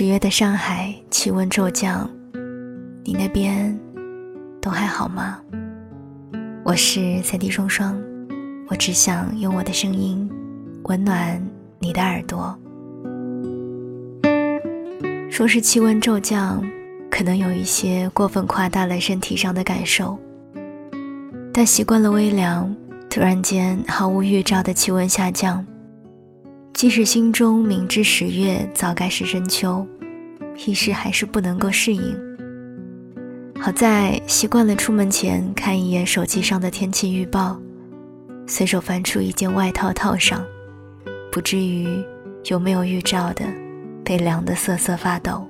[0.00, 2.08] 十月的上海气温骤降，
[3.02, 3.76] 你那边
[4.62, 5.40] 都还好吗？
[6.62, 8.00] 我是三 D 双双，
[8.68, 10.30] 我只想用我的声音
[10.84, 11.44] 温暖
[11.80, 12.56] 你的耳朵。
[15.28, 16.64] 说是气温骤降，
[17.10, 20.16] 可能有一些过分夸大了身体上的感受，
[21.52, 22.72] 但习惯了微凉，
[23.10, 25.66] 突然间毫无预兆的气温下降。
[26.72, 29.84] 即使心中明知十月早该是深秋，
[30.64, 32.16] 一时还是不能够适应。
[33.60, 37.60] 好在习惯了出门前看一眼手机上的天气预报，
[38.46, 40.44] 随手翻出一件外套套上，
[41.32, 41.88] 不至于
[42.44, 43.44] 有没有预兆的
[44.04, 45.44] 被凉得瑟瑟发抖。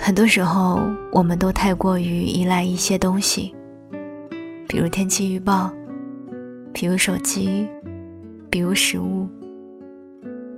[0.00, 3.54] 很多时候，我们都太过于依赖一些东西，
[4.66, 5.72] 比如天气预报，
[6.72, 7.68] 比如手机。
[8.50, 9.28] 比如食物，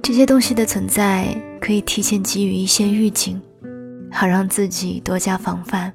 [0.00, 1.26] 这些东西的存在
[1.60, 3.40] 可以提前给予一些预警，
[4.12, 5.92] 好让自己多加防范，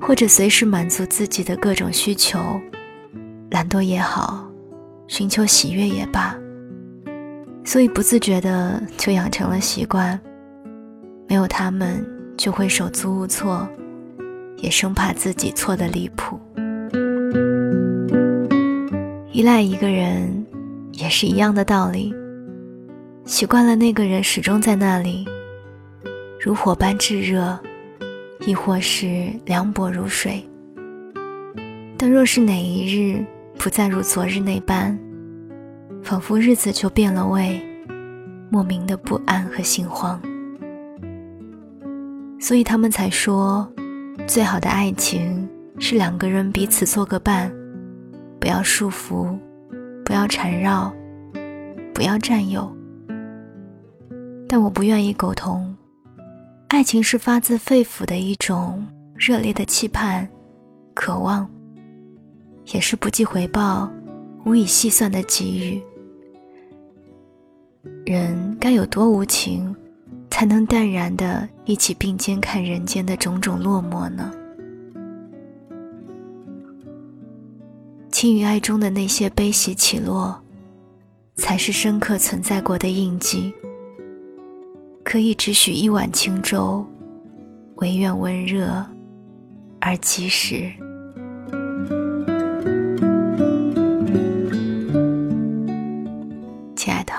[0.00, 2.38] 或者随时满足自己的各种需求，
[3.50, 4.50] 懒惰也好，
[5.06, 6.34] 寻求喜悦也罢，
[7.62, 10.18] 所以不自觉的就养成了习惯，
[11.28, 12.04] 没有他们
[12.38, 13.68] 就会手足无措，
[14.56, 16.40] 也生怕自己错的离谱，
[19.30, 20.41] 依赖一个人。
[20.92, 22.14] 也是一样的道理。
[23.24, 25.26] 习惯了那个人始终在那里，
[26.40, 27.58] 如火般炙热，
[28.40, 30.42] 亦或是凉薄如水。
[31.96, 33.24] 但若是哪一日
[33.56, 34.98] 不再如昨日那般，
[36.02, 37.62] 仿佛日子就变了味，
[38.50, 40.20] 莫名的不安和心慌。
[42.40, 43.72] 所以他们才说，
[44.26, 45.48] 最好的爱情
[45.78, 47.52] 是两个人彼此做个伴，
[48.40, 49.38] 不要束缚。
[50.04, 50.92] 不要缠绕，
[51.94, 52.70] 不要占有。
[54.48, 55.74] 但我不愿意苟同。
[56.68, 60.28] 爱情是发自肺腑的一种热烈的期盼、
[60.94, 61.48] 渴望，
[62.72, 63.90] 也是不计回报、
[64.44, 65.82] 无以细算的给予。
[68.04, 69.74] 人该有多无情，
[70.30, 74.32] 才能淡然的一起并肩看人间的种种落寞呢？
[78.22, 80.40] 情与爱中的那些悲喜起落，
[81.34, 83.52] 才是深刻存在过的印记。
[85.02, 86.86] 可以只许一碗清粥，
[87.78, 88.86] 唯愿温热
[89.80, 90.72] 而及时。
[96.76, 97.12] 亲爱的，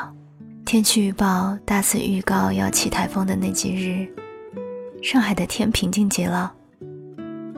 [0.64, 4.08] 天气预报大肆预告要起台风的那几日，
[5.04, 6.54] 上海的天平静极了，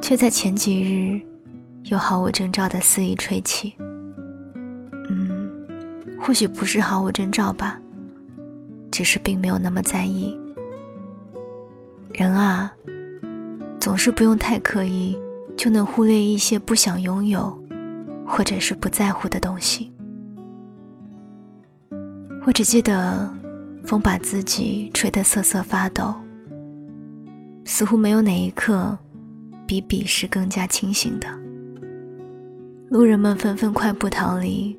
[0.01, 1.22] 却在前几日。
[1.85, 3.75] 又毫无征兆的肆意吹起，
[5.09, 5.51] 嗯，
[6.19, 7.79] 或许不是毫无征兆吧，
[8.91, 10.35] 只是并没有那么在意。
[12.12, 12.74] 人啊，
[13.79, 15.16] 总是不用太刻意，
[15.56, 17.56] 就能忽略一些不想拥有，
[18.25, 19.94] 或者是不在乎的东西。
[22.47, 23.31] 我只记得，
[23.84, 26.16] 风把自己吹得瑟瑟发抖，
[27.63, 28.97] 似乎没有哪一刻，
[29.68, 31.44] 比彼时更加清醒的。
[32.95, 34.73] 路人们纷纷快步逃离，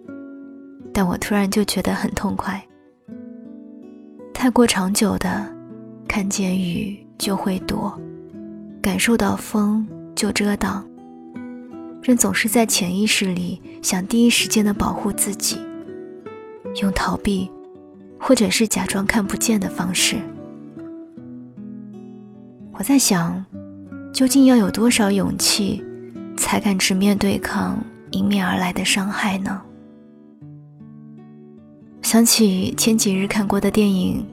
[0.91, 2.67] 但我突然就觉得很痛快。
[4.33, 5.47] 太过长久的，
[6.09, 7.95] 看见雨就会躲，
[8.81, 10.83] 感受到风就遮挡。
[12.01, 15.59] 人总是在潜意识里想第一时间的保护自己，
[16.81, 17.51] 用逃避，
[18.19, 20.17] 或者是假装看不见的方式。
[22.73, 23.45] 我在想，
[24.11, 25.85] 究竟要有多少勇气，
[26.39, 27.79] 才敢直面对抗？
[28.13, 29.61] 迎面而来的伤害呢？
[32.03, 34.25] 想起前几日看过的电影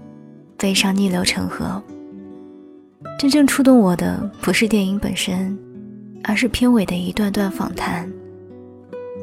[0.61, 1.81] 《悲伤逆流成河》，
[3.19, 5.57] 真正触动我的不是电影本身，
[6.23, 8.07] 而是片尾的一段段访谈，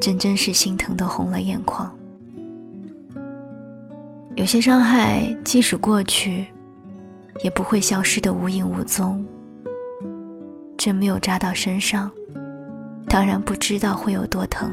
[0.00, 1.90] 真真是心疼的红了眼眶。
[4.34, 6.46] 有些伤害即使过去，
[7.44, 9.24] 也不会消失的无影无踪。
[10.76, 12.10] 针没有扎到身上。
[13.10, 14.70] 当然不知道会有多疼。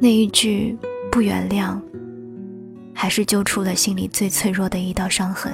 [0.00, 0.74] 那一句
[1.12, 1.78] 不原谅，
[2.94, 5.52] 还是揪出了心里最脆弱的一道伤痕。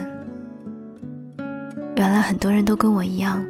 [1.97, 3.45] 原来很多人都跟我一样，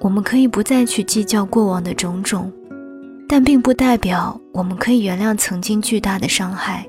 [0.00, 2.52] 我们可以不再去计较过往的种种，
[3.26, 6.86] 但并不代表我们可以原谅曾经巨大的伤害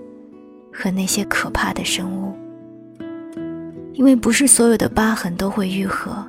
[0.74, 2.33] 和那些可怕的生物。
[3.94, 6.25] 因为不是所有的疤痕都会愈合。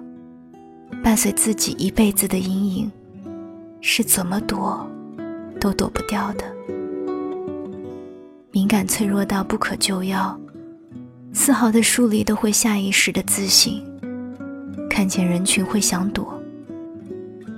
[1.04, 2.90] 伴随自己一辈子的阴影，
[3.82, 4.90] 是怎么躲
[5.60, 6.44] 都躲不掉的。
[8.50, 10.40] 敏感脆弱到不可救药，
[11.34, 13.84] 丝毫的疏离都会下意识的自省，
[14.88, 16.40] 看见人群会想躲，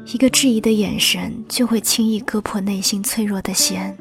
[0.06, 3.96] 一个质疑的眼神就会轻易割破内心脆弱的弦，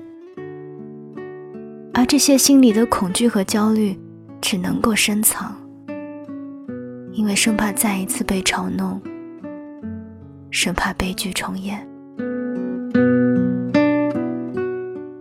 [1.93, 3.95] 而这些心里的恐惧和焦虑
[4.41, 5.55] 只能够深藏，
[7.13, 8.99] 因为生怕再一次被嘲弄，
[10.55, 11.85] 生怕悲剧重演。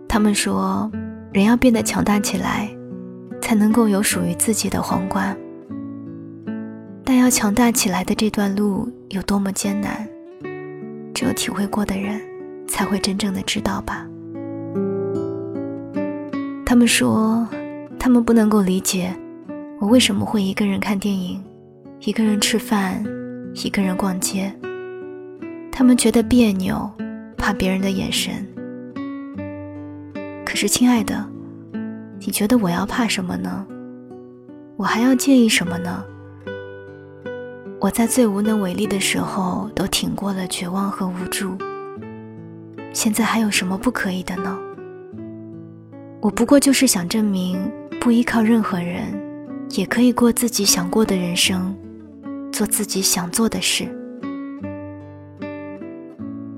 [0.07, 0.89] 他们说，
[1.33, 2.69] 人要变得强大起来。
[3.41, 5.37] 才能够有属于自己的皇冠。
[7.03, 10.09] 但要强大起来的这段路有多么艰难，
[11.13, 12.19] 只有体会过的人
[12.67, 14.03] 才会真正的知道吧。
[16.65, 17.47] 他们说，
[17.99, 19.15] 他们不能够理解
[19.79, 21.39] 我为什么会一个人看电影，
[21.99, 23.03] 一个人吃饭，
[23.53, 24.51] 一个人逛街。
[25.77, 26.89] 他们觉得别扭，
[27.35, 28.33] 怕别人的眼神。
[30.45, 31.29] 可是，亲爱的。
[32.21, 33.67] 你觉得我要怕什么呢？
[34.77, 36.01] 我还要介意什么呢？
[37.81, 41.57] 我在最无能为力的时候都挺过了绝望和无助，
[42.93, 44.57] 现在还有什么不可以的呢？
[46.21, 47.59] 我不过就是想证明，
[47.99, 49.13] 不依靠任何人，
[49.71, 51.75] 也可以过自己想过的人生，
[52.49, 53.93] 做自己想做的事。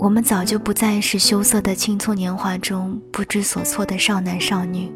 [0.07, 4.89] 我们早就不再是羞涩的青葱年华中不知所措的少男少女。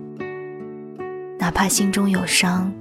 [1.37, 2.71] 哪怕心中有伤，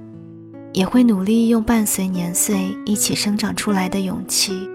[0.71, 4.65] 也会努力用伴随年岁一起生长出来的勇气，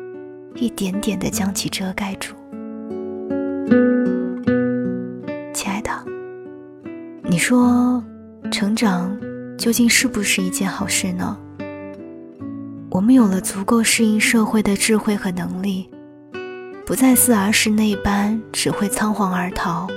[0.56, 2.34] 一点点的将其遮盖住。
[5.54, 5.90] 亲爱的，
[7.22, 8.04] 你说，
[8.52, 9.18] 成长
[9.56, 11.34] 究竟是不是一件好事呢？
[12.90, 15.88] 我们有了足够适应社会的智慧和能力，
[16.86, 19.88] 不再似儿时那般只会仓皇而逃。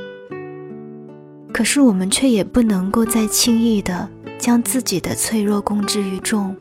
[1.53, 4.09] 可是我们却也不能够再轻易的
[4.39, 6.55] 将自己的脆弱公之于众，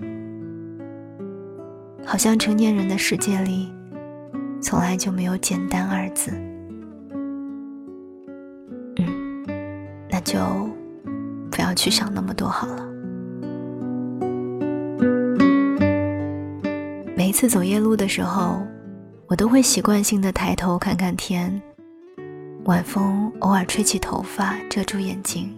[2.04, 3.72] 好像成年人的世界里，
[4.60, 6.30] 从来就没有简单二字。
[8.96, 9.46] 嗯，
[10.10, 10.38] 那就
[11.50, 12.86] 不要去想那么多好了。
[17.16, 18.62] 每一次走夜路的时候，
[19.28, 21.60] 我都会习惯性的抬头看看天。
[22.64, 25.54] 晚风偶尔吹起头发，遮住眼睛，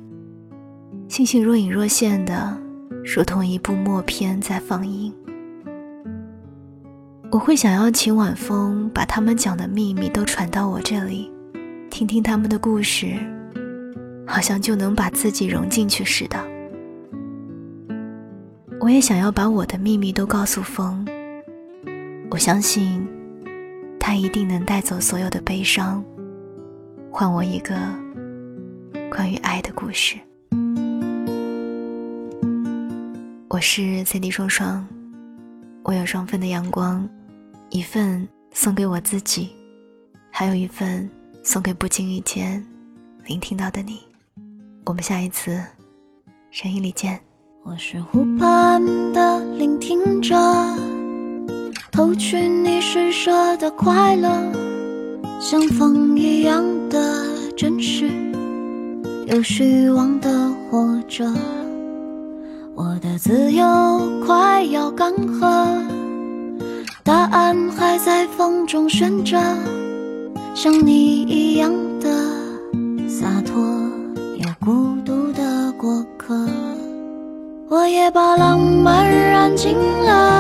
[1.08, 2.61] 星星若隐若现的，
[3.05, 5.14] 如同一部默片在放映。
[7.31, 11.31] 我会想要请晚风把他们讲的秘密都传到我这里，
[11.90, 13.14] 听听他们的故事，
[14.26, 16.37] 好像就能把自己融进去似的。
[18.81, 21.06] 我也想要把我的秘密都告诉风，
[22.31, 23.06] 我相信，
[24.11, 26.05] 他一定能带走所有的悲伤。
[27.12, 27.77] 换我一个
[29.09, 30.17] 关于爱的故事。
[33.49, 34.85] 我是 CD 双双，
[35.85, 37.09] 我有双份的阳光，
[37.69, 39.51] 一份送给我自己，
[40.29, 41.09] 还有一份
[41.45, 42.67] 送给不经意间
[43.27, 44.01] 聆听到的你。
[44.87, 45.63] 我们下一次
[46.51, 47.21] 声音里见。
[47.63, 50.35] 我是湖畔的聆听者，
[52.00, 54.31] 偷取你施舍的快乐。
[55.39, 58.10] 像风一样的真实，
[59.27, 61.31] 有虚妄的活着。
[62.75, 65.77] 我的自由快要干涸，
[67.05, 69.39] 答案还在风中悬着。
[70.55, 71.70] 像你一样
[72.01, 72.08] 的
[73.10, 73.63] 洒脱
[74.39, 76.48] 有孤独的过客，
[77.69, 80.40] 我也把浪漫燃尽了，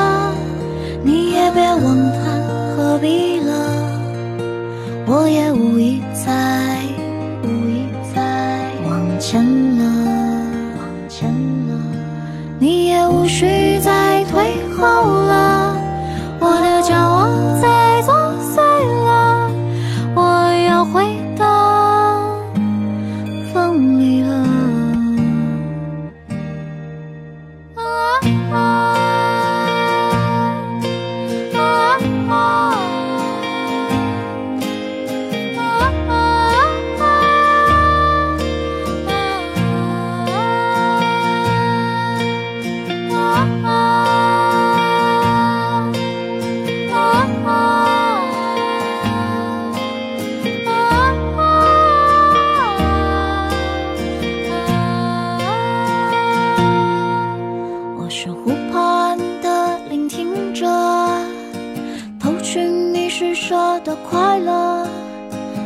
[63.84, 64.86] 的快乐，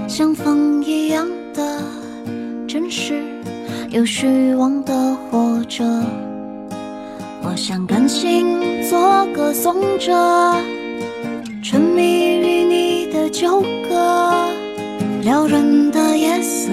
[0.08, 1.82] 像风一样的
[2.66, 3.22] 真实，
[3.90, 5.84] 有虚妄的活着。
[7.42, 8.46] 我想甘心
[8.88, 10.12] 做个颂者，
[11.62, 12.02] 沉迷
[12.38, 14.32] 于你的旧歌，
[15.22, 16.70] 撩人的夜色，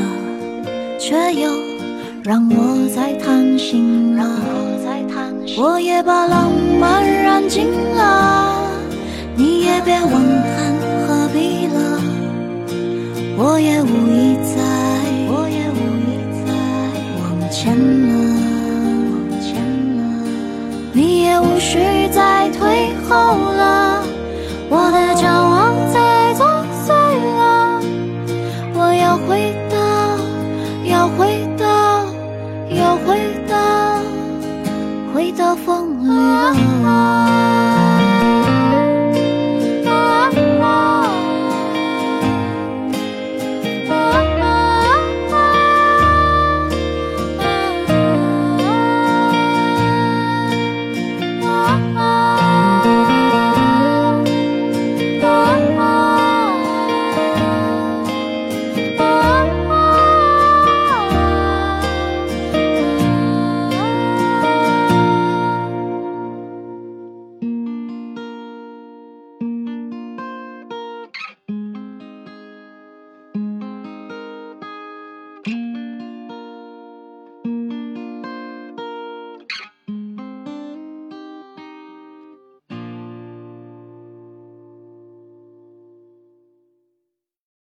[1.00, 1.52] 却又
[2.24, 4.24] 让我在贪心了。
[5.58, 7.66] 我也把浪漫燃尽
[7.96, 8.62] 了。
[13.44, 14.62] 我也无意再
[15.34, 16.14] 我也无意
[16.46, 16.54] 再
[17.18, 18.14] 往前了
[19.10, 19.56] 往前
[19.98, 20.00] 了
[20.94, 21.80] 你也无需
[22.12, 24.04] 再退后了
[24.70, 26.46] 我的骄傲在作
[26.86, 27.82] 祟了
[28.76, 29.76] 我要回到
[30.86, 32.06] 要回到
[32.70, 33.18] 要回
[33.50, 34.00] 到
[35.16, 36.71] 回到风里了